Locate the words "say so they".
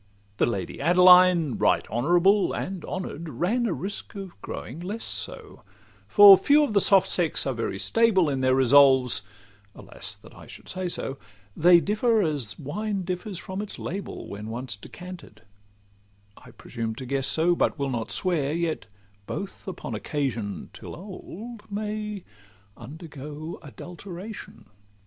10.67-11.79